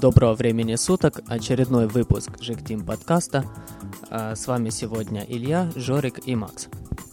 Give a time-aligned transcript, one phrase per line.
[0.00, 3.44] Доброго времени суток, очередной выпуск Жиктим подкаста.
[4.08, 6.68] А, с вами сегодня Илья, Жорик и Макс.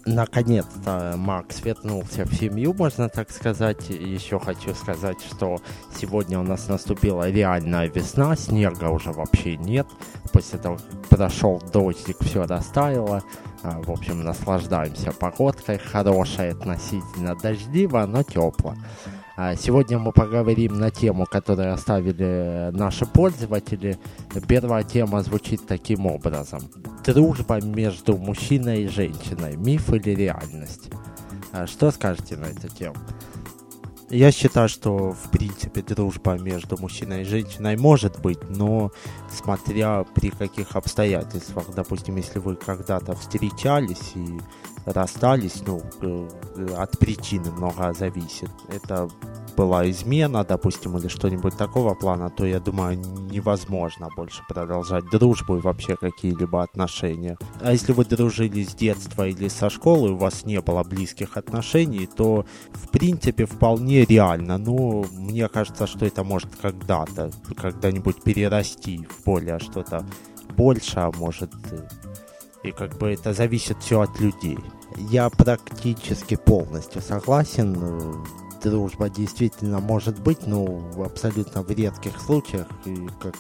[0.06, 3.90] Наконец-то Макс вернулся в семью, можно так сказать.
[3.90, 5.58] Еще хочу сказать, что
[6.00, 9.88] сегодня у нас наступила реальная весна, снега уже вообще нет.
[10.32, 13.24] После того, как прошел дождик, все растаяло.
[13.64, 15.80] А, в общем, наслаждаемся погодкой.
[15.80, 18.76] Хорошая относительно дождливо, но тепло.
[19.38, 23.98] А, сегодня мы поговорим на тему, которую оставили наши пользователи.
[24.48, 26.62] Первая тема звучит таким образом.
[27.06, 29.58] Дружба между мужчиной и женщиной.
[29.58, 30.90] Миф или реальность?
[31.52, 32.96] А, что скажете на эту тему?
[34.16, 38.94] Я считаю, что в принципе дружба между мужчиной и женщиной может быть, но
[39.30, 41.66] смотря при каких обстоятельствах.
[41.76, 44.40] Допустим, если вы когда-то встречались и
[44.86, 46.28] расстались, ну, э,
[46.78, 48.50] от причины много зависит.
[48.70, 49.10] Это
[49.56, 52.98] была измена, допустим, или что-нибудь такого плана, то, я думаю,
[53.32, 57.38] невозможно больше продолжать дружбу и вообще какие-либо отношения.
[57.62, 62.08] А если вы дружили с детства или со школы, у вас не было близких отношений,
[62.08, 64.58] то, в принципе, вполне реально.
[64.58, 70.06] Но мне кажется, что это может когда-то, когда-нибудь перерасти в более что-то
[70.56, 71.52] больше, а может
[72.66, 74.58] и как бы это зависит все от людей.
[74.98, 77.76] Я практически полностью согласен
[78.66, 83.36] дружба действительно может быть, но абсолютно в редких случаях, и как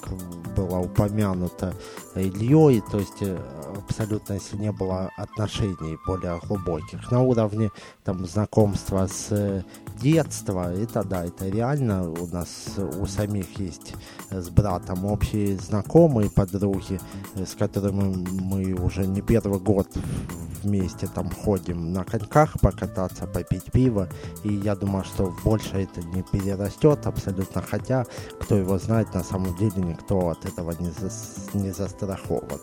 [0.56, 1.74] было упомянуто
[2.14, 3.38] Ильей, то есть э,
[3.76, 7.12] абсолютно если не было отношений более глубоких.
[7.12, 7.72] На уровне
[8.04, 9.64] там знакомства с э,
[10.00, 12.12] детства, это да, это реально.
[12.12, 13.96] У нас у самих есть
[14.30, 17.00] с братом общие знакомые подруги,
[17.36, 19.88] с которыми мы уже не первый год
[20.66, 24.10] вместе там ходим на коньках покататься, попить пиво,
[24.44, 28.06] и я думаю, что больше это не перерастет абсолютно, хотя,
[28.40, 31.10] кто его знает, на самом деле никто от этого не, за,
[31.54, 32.60] не застрахован.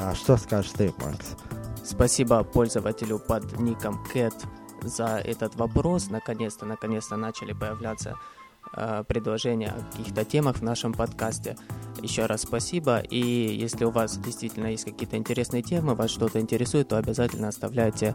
[0.00, 1.36] А что скажешь ты, Макс?
[1.84, 4.34] Спасибо пользователю под ником Cat
[4.82, 6.10] за этот вопрос.
[6.10, 8.16] Наконец-то, наконец-то начали появляться
[8.76, 11.56] э, предложения о каких-то темах в нашем подкасте.
[12.00, 12.98] Еще раз спасибо.
[12.98, 18.14] И если у вас действительно есть какие-то интересные темы, вас что-то интересует, то обязательно оставляйте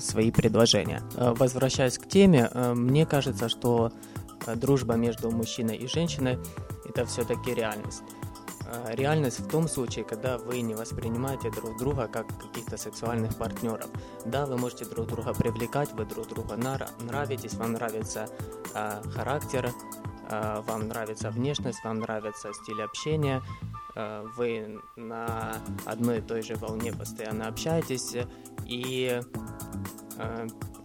[0.00, 1.02] свои предложения.
[1.16, 3.92] Э, возвращаясь к теме, э, мне кажется, что
[4.46, 6.38] э, дружба между мужчиной и женщиной
[6.84, 8.02] это все-таки реальность.
[8.66, 13.88] Э, реальность в том случае, когда вы не воспринимаете друг друга как каких-то сексуальных партнеров.
[14.24, 18.28] Да, вы можете друг друга привлекать, вы друг друга нравитесь, вам нравится
[18.74, 19.70] э, характер,
[20.30, 23.42] э, вам нравится внешность, вам нравится стиль общения,
[23.96, 28.16] э, вы на одной и той же волне постоянно общаетесь,
[28.66, 29.22] и э,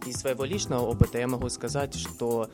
[0.05, 2.49] из своего личного опыта я могу сказать, что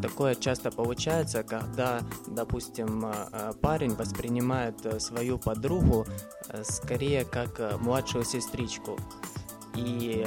[0.00, 6.06] такое часто получается, когда, допустим, э, парень воспринимает э, свою подругу
[6.48, 8.98] э, скорее как младшую сестричку.
[9.74, 10.24] И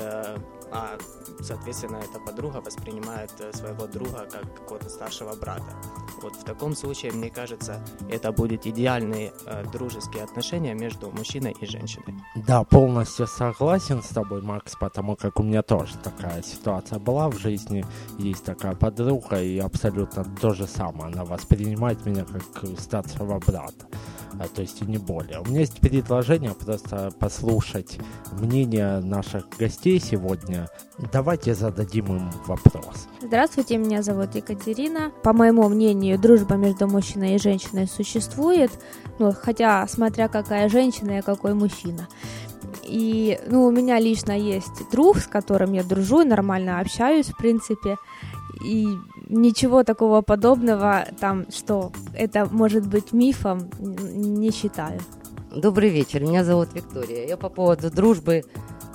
[0.71, 0.97] а,
[1.41, 5.75] соответственно, эта подруга воспринимает своего друга как какого-то старшего брата.
[6.23, 11.65] Вот в таком случае, мне кажется, это будет идеальные э, дружеские отношения между мужчиной и
[11.65, 12.15] женщиной.
[12.47, 17.37] Да, полностью согласен с тобой, Макс, потому как у меня тоже такая ситуация была в
[17.37, 17.85] жизни.
[18.17, 21.13] Есть такая подруга, и абсолютно то же самое.
[21.13, 23.85] Она воспринимает меня как старшего брата
[24.39, 25.39] а, то есть и не более.
[25.39, 27.99] У меня есть предложение просто послушать
[28.31, 30.69] мнение наших гостей сегодня.
[31.11, 33.07] Давайте зададим им вопрос.
[33.21, 35.11] Здравствуйте, меня зовут Екатерина.
[35.23, 38.71] По моему мнению, дружба между мужчиной и женщиной существует,
[39.19, 42.07] ну, хотя смотря какая женщина и какой мужчина.
[42.83, 47.97] И, ну, у меня лично есть друг, с которым я дружу, нормально общаюсь, в принципе.
[48.63, 48.87] И
[49.29, 54.99] ничего такого подобного, там, что это может быть мифом, не считаю.
[55.55, 57.27] Добрый вечер, меня зовут Виктория.
[57.27, 58.43] Я по поводу дружбы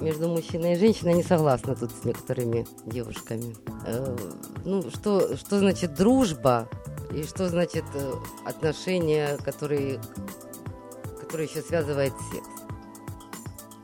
[0.00, 3.54] между мужчиной и женщиной не согласна тут с некоторыми девушками.
[3.86, 4.16] Э,
[4.64, 6.68] ну, что, что значит дружба
[7.12, 8.14] и что значит э,
[8.44, 10.00] отношения, которые,
[11.20, 12.48] которые еще связывает секс?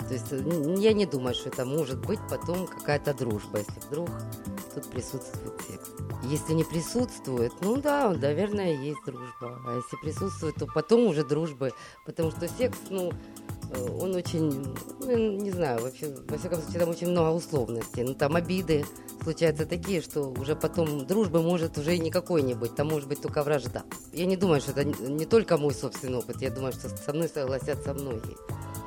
[0.06, 4.10] То есть э, я не думаю, что это может быть потом какая-то дружба, если вдруг
[4.74, 5.90] тут присутствует секс.
[6.24, 9.60] Если не присутствует, ну да, наверное, есть дружба.
[9.66, 11.72] А если присутствует, то потом уже дружбы.
[12.04, 13.12] Потому что секс, ну,
[14.00, 18.02] он очень, ну, не знаю, вообще, во всяком случае, там очень много условностей.
[18.02, 18.84] Ну, там обиды
[19.22, 22.74] случаются такие, что уже потом дружбы может уже и никакой не быть.
[22.74, 23.82] Там может быть только вражда.
[24.12, 26.40] Я не думаю, что это не только мой собственный опыт.
[26.42, 28.36] Я думаю, что со мной согласятся многие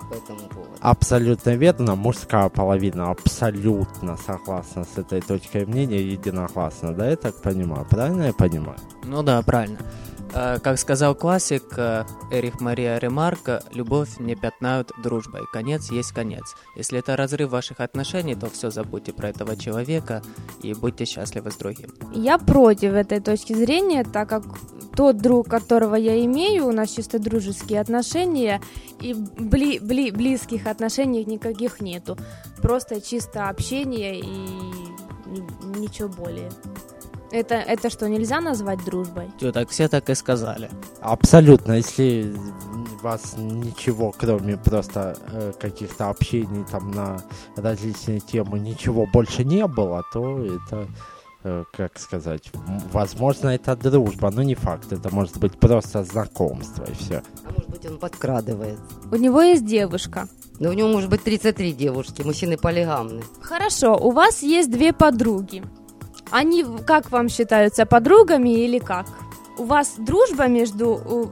[0.10, 0.72] по этому поводу.
[0.80, 1.96] Абсолютно верно.
[1.96, 6.94] Мужская половина абсолютно согласна с этой точкой мнения, единогласно.
[6.94, 7.86] Да, я так понимаю?
[7.90, 8.80] Правильно я понимаю?
[9.04, 9.80] Ну да, правильно.
[10.34, 15.42] Э, как сказал классик э, Эрих Мария Ремарка, любовь не пятнают дружбой.
[15.52, 16.56] Конец есть конец.
[16.76, 20.22] Если это разрыв ваших отношений, то все забудьте про этого человека
[20.62, 21.94] и будьте счастливы с другим.
[22.14, 24.44] Я против этой точки зрения, так как
[24.96, 28.62] тот друг, которого я имею, у нас чисто дружеские отношения,
[29.00, 32.18] и бли, бли, близких отношений никаких нету.
[32.62, 34.28] Просто чисто общение и
[35.78, 36.50] ничего более.
[37.32, 39.30] Это, это что, нельзя назвать дружбой?
[39.38, 40.70] Все так, все так и сказали.
[41.02, 41.74] Абсолютно.
[41.74, 42.34] Если
[43.02, 47.18] вас ничего, кроме просто э, каких-то общений там на
[47.56, 50.88] различные темы, ничего больше не было, то это
[51.44, 52.50] э, как сказать,
[52.92, 54.92] возможно, это дружба, но не факт.
[54.92, 57.24] Это может быть просто знакомство и все.
[57.46, 58.80] А может быть, он подкрадывает.
[59.12, 60.28] У него есть девушка.
[60.60, 63.24] Да у него может быть 33 девушки, мужчины полигамны.
[63.42, 65.64] Хорошо, у вас есть две подруги.
[66.32, 69.06] Они как вам считаются, подругами или как?
[69.58, 71.32] У вас дружба между,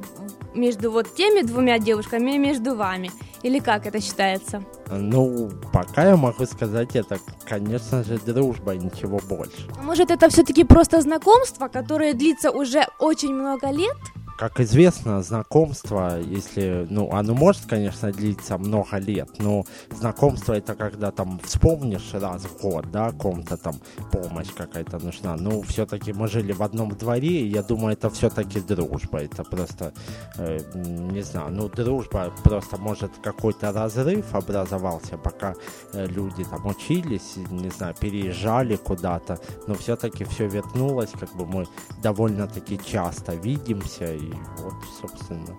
[0.53, 3.11] между вот теми двумя девушками и между вами?
[3.43, 4.63] Или как это считается?
[4.89, 9.67] Ну, пока я могу сказать, это, конечно же, дружба, ничего больше.
[9.79, 13.97] А может, это все-таки просто знакомство, которое длится уже очень много лет?
[14.37, 21.11] Как известно, знакомство, если, ну, оно может, конечно, длиться много лет, но знакомство это когда
[21.11, 23.75] там вспомнишь раз в год, да, ком-то там
[24.11, 25.37] помощь какая-то нужна.
[25.37, 29.19] Ну, все-таки мы жили в одном дворе, и я думаю, это все-таки дружба.
[29.19, 29.93] Это просто,
[30.37, 35.53] э, не знаю, ну, дружба просто может какой-то разрыв образовался, пока
[35.93, 41.67] э, люди там учились, не знаю, переезжали куда-то, но все-таки все вернулось, как бы мы
[42.03, 45.55] довольно-таки часто видимся, и вот, собственно.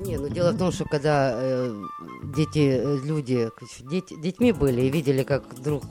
[0.00, 1.84] Не, ну дело в том, что когда э,
[2.34, 3.50] дети, э, люди,
[3.90, 5.84] дети, детьми были и видели, как друг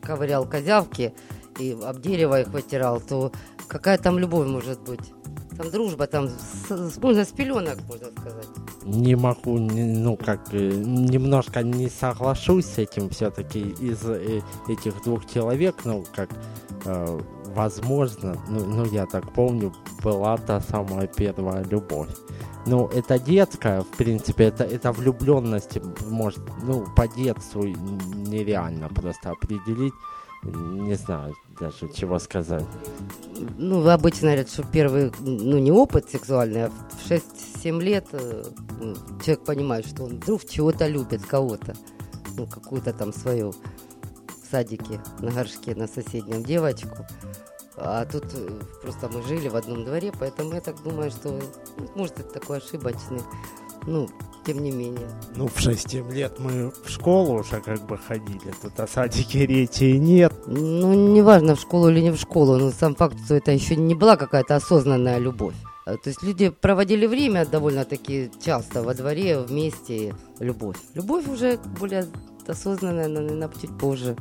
[0.00, 1.12] ковырял козявки
[1.58, 3.32] и об дерево их вытирал, то
[3.66, 5.12] какая там любовь может быть?
[5.56, 8.46] Там дружба, там с, можно с пеленок, можно сказать.
[8.84, 15.26] Не могу, ну как, э, немножко не соглашусь с этим все-таки из э, этих двух
[15.26, 16.30] человек, ну как
[16.84, 17.20] э,
[17.58, 19.72] возможно, ну, ну я так помню,
[20.04, 22.08] была та самая первая любовь.
[22.66, 29.92] Ну, это детская, в принципе, это, это влюбленность, может, ну, по детству нереально просто определить.
[30.44, 32.64] Не знаю даже, чего сказать.
[33.58, 38.44] Ну, обычно говорят, что первый, ну, не опыт сексуальный, а в 6-7 лет э,
[39.24, 41.74] человек понимает, что он вдруг чего-то любит, кого-то,
[42.36, 43.52] ну, какую-то там свою
[44.48, 47.04] в садике на горшке на соседнем девочку.
[47.80, 48.48] А тут э,
[48.82, 52.58] просто мы жили в одном дворе, поэтому я так думаю, что ну, может это такой
[52.58, 53.22] ошибочный.
[53.86, 54.08] Ну,
[54.44, 55.08] тем не менее.
[55.36, 59.84] Ну, в 6-7 лет мы в школу уже как бы ходили, тут о садике речи
[59.96, 60.32] нет.
[60.46, 63.94] Ну, неважно, в школу или не в школу, но сам факт, что это еще не
[63.94, 65.54] была какая-то осознанная любовь.
[65.86, 70.14] А, то есть люди проводили время довольно-таки часто во дворе вместе.
[70.40, 70.76] Любовь.
[70.94, 72.06] Любовь уже более
[72.46, 74.16] осознанная, наверное, чуть позже.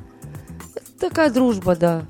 [0.76, 2.06] Это такая дружба, да.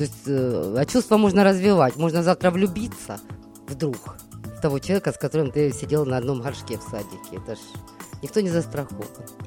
[0.00, 1.96] То есть, э, а чувства можно развивать.
[1.96, 3.20] Можно завтра влюбиться
[3.68, 7.36] вдруг в того человека, с которым ты сидел на одном горшке в садике.
[7.36, 7.58] Это ж
[8.22, 9.04] никто не застрахован.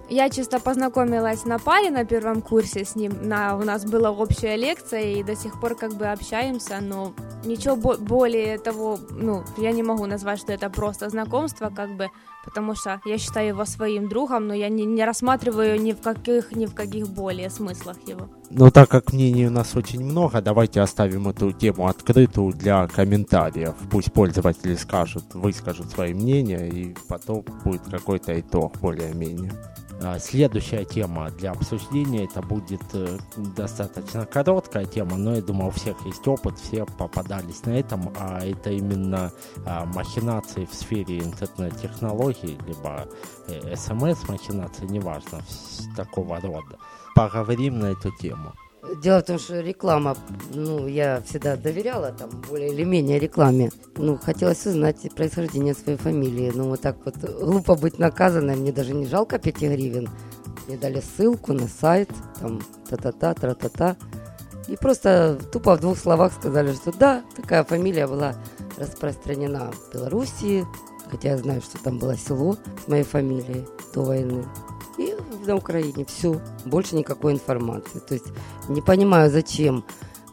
[0.10, 3.14] Я чисто познакомилась на паре на первом курсе с ним.
[3.22, 7.14] На, у нас была общая лекция, и до сих пор как бы общаемся, но
[7.46, 12.10] ничего бо- более того, ну, я не могу назвать, что это просто знакомство, как бы,
[12.46, 16.56] потому что я считаю его своим другом, но я не, не рассматриваю ни в каких,
[16.56, 18.30] ни в каких более смыслах его.
[18.50, 23.74] Но так как мнений у нас очень много, давайте оставим эту тему открытую для комментариев.
[23.90, 29.52] Пусть пользователи скажут, выскажут свои мнения, и потом будет какой-то итог более-менее.
[30.02, 35.72] А, следующая тема для обсуждения, это будет э, достаточно короткая тема, но я думаю, у
[35.72, 39.32] всех есть опыт, все попадались на этом, а это именно
[39.66, 43.08] а, махинации в сфере интернет-технологий, либо
[43.48, 45.42] э, смс-махинации, неважно,
[45.96, 46.78] такого рода.
[47.16, 48.54] Поговорим на эту тему.
[49.02, 50.18] Дело в том, что реклама,
[50.54, 53.72] ну, я всегда доверяла там более или менее рекламе.
[53.96, 56.52] Ну, хотелось узнать происхождение своей фамилии.
[56.54, 60.10] Ну, вот так вот глупо быть наказанной, мне даже не жалко 5 гривен.
[60.68, 62.10] Мне дали ссылку на сайт,
[62.42, 63.96] там, та-та-та, тра-та-та.
[64.68, 68.36] И просто тупо в двух словах сказали, что да, такая фамилия была
[68.78, 70.66] распространена в Белоруссии,
[71.10, 74.46] хотя я знаю, что там было село с моей фамилией до войны
[74.98, 76.06] и на Украине.
[76.06, 78.00] Все, больше никакой информации.
[78.00, 78.28] То есть
[78.70, 79.84] не понимаю, зачем,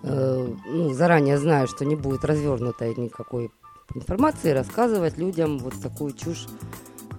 [0.02, 3.50] э, ну, заранее знаю, что не будет развернутой никакой
[3.94, 6.46] информации, рассказывать людям вот такую чушь,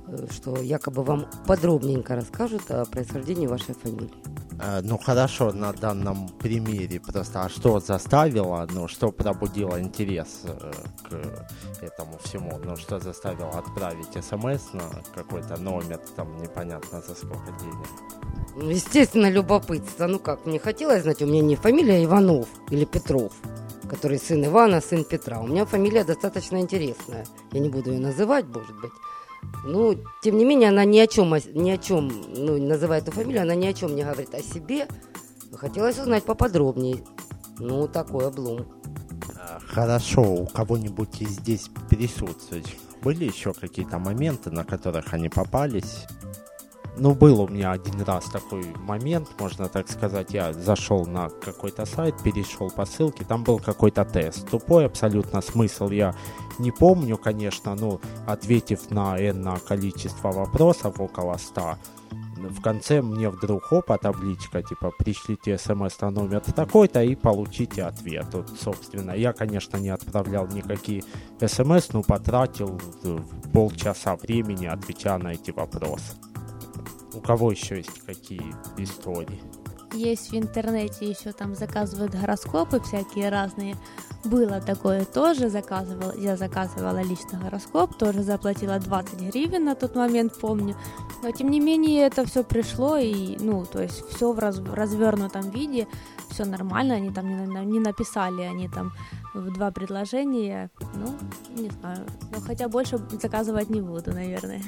[0.08, 4.12] э, что якобы вам подробненько расскажут о происхождении вашей фамилии.
[4.64, 10.72] Э, ну хорошо, на данном примере просто, а что заставило, ну что пробудило интерес э,
[11.10, 14.84] к этому всему, ну что заставило отправить смс на
[15.16, 17.88] какой-то номер, там непонятно за сколько денег?
[18.56, 20.08] Ну, естественно, любопытство.
[20.08, 23.34] Ну как, мне хотелось знать, у меня не фамилия Иванов или Петров,
[23.90, 25.40] который сын Ивана, сын Петра.
[25.40, 27.26] У меня фамилия достаточно интересная.
[27.52, 28.92] Я не буду ее называть, может быть.
[29.64, 33.44] Ну, тем не менее, она ни о чем, ни о чем, ну, называя эту фамилию,
[33.44, 34.88] она ни о чем не говорит о себе.
[35.54, 37.04] Хотелось узнать поподробнее.
[37.60, 38.66] Ну, такой облом.
[39.36, 46.06] А, хорошо, у кого-нибудь здесь присутствующих были еще какие-то моменты, на которых они попались?
[46.98, 50.34] Ну, был у меня один раз такой момент, можно так сказать.
[50.34, 54.50] Я зашел на какой-то сайт, перешел по ссылке, там был какой-то тест.
[54.50, 56.14] Тупой абсолютно смысл я
[56.60, 61.78] не помню, конечно, но ответив на энное количество вопросов, около 100,
[62.50, 68.26] в конце мне вдруг опа, табличка, типа, пришлите смс на номер такой-то и получите ответ.
[68.34, 71.04] Вот, собственно, я, конечно, не отправлял никакие
[71.40, 72.80] смс, но потратил
[73.54, 76.14] полчаса времени, отвечая на эти вопросы.
[77.14, 79.42] У кого еще есть какие истории?
[79.94, 83.76] Есть в интернете еще там заказывают гороскопы всякие разные.
[84.24, 90.40] Было такое тоже, заказывала, я заказывала лично гороскоп, тоже заплатила 20 гривен на тот момент,
[90.40, 90.78] помню.
[91.24, 95.50] Но тем не менее это все пришло и, ну, то есть все в, раз, развернутом
[95.50, 95.88] виде,
[96.30, 98.94] все нормально, они там не, не написали, они там
[99.34, 101.18] в два предложения, ну,
[101.62, 104.62] не знаю, но хотя больше заказывать не буду, наверное.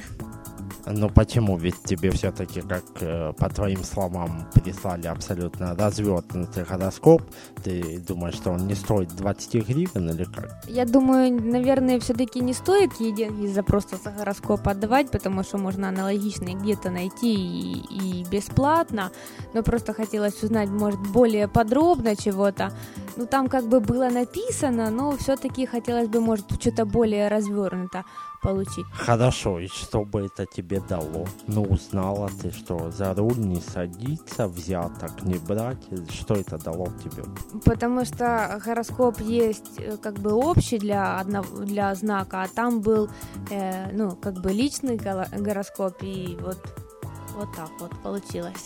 [0.85, 1.57] Ну почему?
[1.57, 7.21] Ведь тебе все-таки, как э, по твоим словам, прислали абсолютно развернутый гороскоп.
[7.63, 10.63] Ты думаешь, что он не стоит 20 гривен или как?
[10.67, 15.57] Я думаю, наверное, все-таки не стоит ей деньги за просто за гороскоп отдавать, потому что
[15.57, 19.11] можно аналогичный где-то найти и, и бесплатно.
[19.53, 22.73] Но просто хотелось узнать, может, более подробно чего-то.
[23.15, 28.03] Ну, там как бы было написано, но все-таки хотелось бы, может, что-то более развернуто
[28.43, 28.85] получить.
[28.93, 31.25] Хорошо, и что бы это тебе дало?
[31.47, 35.83] Ну, узнала ты, что за руль не садиться, взяток не брать.
[36.11, 37.23] Что это дало тебе?
[37.65, 43.09] Потому что гороскоп есть э, как бы общий для, одного, для знака, а там был,
[43.49, 46.59] э, ну, как бы личный гороскоп, и вот,
[47.35, 48.65] вот так вот получилось.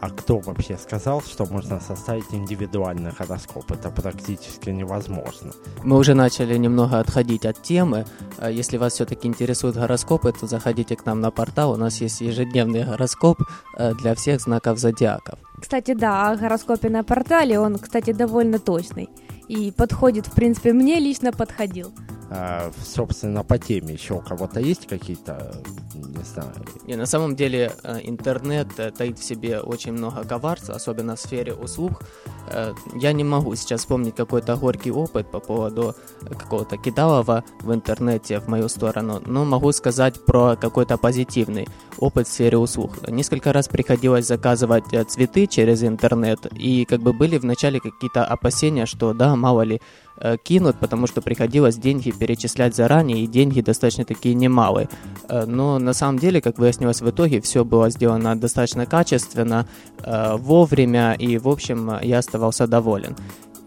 [0.00, 3.70] А кто вообще сказал, что можно составить индивидуальный гороскоп?
[3.72, 5.52] Это практически невозможно.
[5.82, 8.04] Мы уже начали немного отходить от темы.
[8.38, 11.72] А если вас все-таки интересуют гороскопы, то заходите к нам на портал.
[11.72, 13.38] У нас есть ежедневный гороскоп
[13.76, 15.38] э, для всех знаков зодиаков.
[15.60, 19.08] Кстати, да, о гороскопе на портале, он, кстати, довольно точный.
[19.48, 21.92] И подходит, в принципе, мне лично подходил.
[22.30, 25.54] А, собственно, по теме еще у кого-то есть какие-то,
[25.94, 26.52] не знаю...
[26.86, 31.20] Не, на самом деле э, интернет э, таит в себе очень много коварства, особенно в
[31.20, 32.02] сфере услуг.
[32.48, 38.40] Э, я не могу сейчас вспомнить какой-то горький опыт по поводу какого-то кидалова в интернете
[38.40, 43.08] в мою сторону, но могу сказать про какой-то позитивный опыт в сфере услуг.
[43.08, 49.12] Несколько раз приходилось заказывать цветы через интернет, и как бы были вначале какие-то опасения, что
[49.12, 49.80] да, мало ли
[50.42, 54.88] кинут, потому что приходилось деньги перечислять заранее, и деньги достаточно такие немалые.
[55.28, 59.66] Э, но на самом деле, как выяснилось в итоге, все было сделано достаточно качественно,
[60.02, 63.16] э, вовремя, и, в общем, я оставался доволен.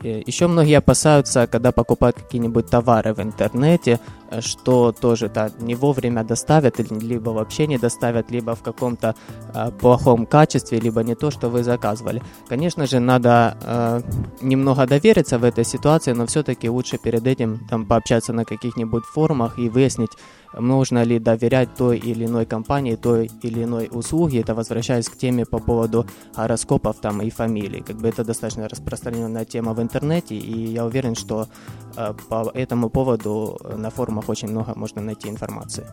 [0.01, 3.99] Еще многие опасаются, когда покупают какие-нибудь товары в интернете,
[4.39, 9.15] что тоже да, не вовремя доставят, либо вообще не доставят, либо в каком-то
[9.53, 12.21] э, плохом качестве, либо не то, что вы заказывали.
[12.47, 14.01] Конечно же, надо э,
[14.41, 19.57] немного довериться в этой ситуации, но все-таки лучше перед этим там, пообщаться на каких-нибудь форумах
[19.57, 20.11] и выяснить,
[20.53, 24.39] нужно ли доверять той или иной компании, той или иной услуги.
[24.39, 27.81] Это возвращаясь к теме по поводу гороскопов там, и фамилий.
[27.81, 31.47] Как бы это достаточно распространенная тема в интернете, и я уверен, что
[31.95, 35.85] э, по этому поводу на форумах очень много можно найти информации.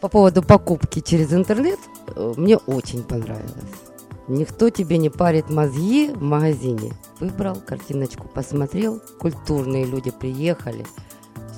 [0.00, 1.78] По поводу покупки через интернет,
[2.14, 3.88] э, мне очень понравилось.
[4.28, 6.92] Никто тебе не парит мозги в магазине.
[7.18, 10.84] Выбрал картиночку, посмотрел, культурные люди приехали,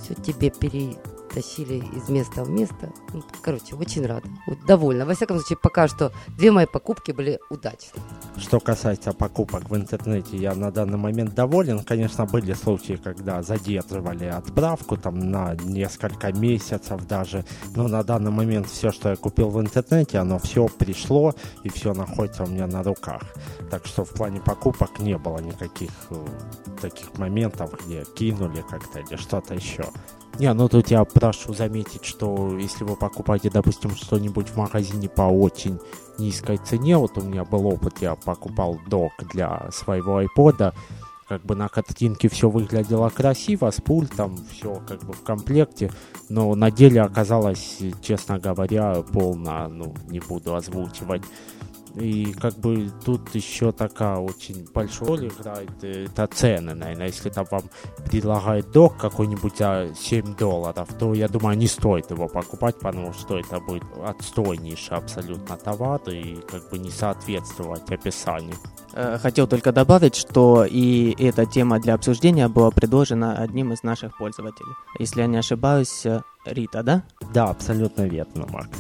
[0.02, 0.96] все тебе пере,
[1.32, 2.92] тащили из места в место.
[3.12, 4.28] Ну, короче, очень рада.
[4.66, 5.06] Довольна.
[5.06, 8.02] Во всяком случае, пока что две мои покупки были удачные.
[8.36, 11.84] Что касается покупок в интернете, я на данный момент доволен.
[11.84, 17.44] Конечно, были случаи, когда задерживали отправку там на несколько месяцев даже.
[17.74, 21.94] Но на данный момент все, что я купил в интернете, оно все пришло и все
[21.94, 23.22] находится у меня на руках.
[23.70, 26.26] Так что в плане покупок не было никаких э,
[26.80, 29.84] таких моментов, где кинули как-то или что-то еще.
[30.40, 35.24] Не, ну тут я прошу заметить, что если вы покупаете, допустим, что-нибудь в магазине по
[35.24, 35.78] очень
[36.16, 40.72] низкой цене, вот у меня был опыт, я покупал док для своего iPod,
[41.28, 45.92] как бы на картинке все выглядело красиво, с пультом, все как бы в комплекте,
[46.30, 51.22] но на деле оказалось, честно говоря, полно, ну, не буду озвучивать
[51.94, 57.08] и как бы тут еще такая очень большая роль играет э, это цены, наверное.
[57.08, 57.62] Если там вам
[58.06, 63.38] предлагает док какой-нибудь за 7 долларов, то я думаю, не стоит его покупать, потому что
[63.38, 68.56] это будет отстойнейший абсолютно товар и как бы не соответствовать описанию.
[68.92, 74.16] Э, хотел только добавить, что и эта тема для обсуждения была предложена одним из наших
[74.16, 74.74] пользователей.
[74.98, 77.02] Если я не ошибаюсь, э, Рита, да?
[77.32, 78.78] Да, абсолютно верно, Макс.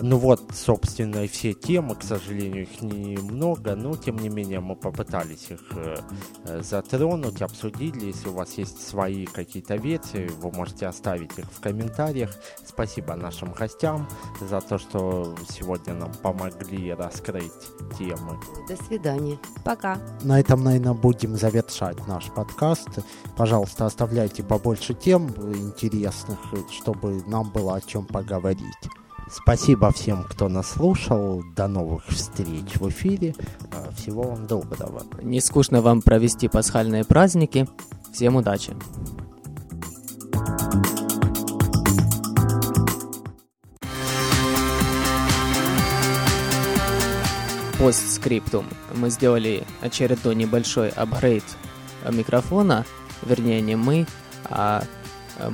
[0.00, 4.76] Ну вот, собственно, и все темы, к сожалению, их немного, но тем не менее мы
[4.76, 5.96] попытались их э,
[6.44, 8.06] э, затронуть, обсудили.
[8.06, 12.30] Если у вас есть свои какие-то версии, вы можете оставить их в комментариях.
[12.64, 14.06] Спасибо нашим гостям
[14.40, 17.52] за то, что сегодня нам помогли раскрыть
[17.98, 18.38] темы.
[18.68, 19.38] До свидания.
[19.64, 19.98] Пока.
[20.22, 22.88] На этом, наверное, будем завершать наш подкаст.
[23.34, 26.38] Пожалуйста, оставляйте побольше тем интересных,
[26.70, 28.74] чтобы нам было о чем поговорить.
[29.28, 31.42] Спасибо всем, кто нас слушал.
[31.56, 33.34] До новых встреч в эфире.
[33.72, 35.02] А, всего вам доброго.
[35.20, 37.68] Не скучно вам провести пасхальные праздники.
[38.12, 38.72] Всем удачи.
[47.80, 48.66] Постскриптум.
[48.94, 51.44] Мы сделали очередной небольшой апгрейд
[52.10, 52.86] микрофона.
[53.22, 54.06] Вернее, не мы,
[54.44, 54.84] а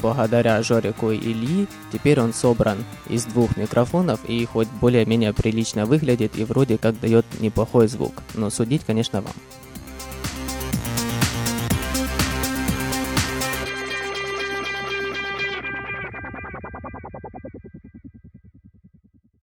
[0.00, 6.36] благодаря Жорику и Ильи, теперь он собран из двух микрофонов и хоть более-менее прилично выглядит
[6.36, 8.22] и вроде как дает неплохой звук.
[8.34, 9.34] Но судить, конечно, вам.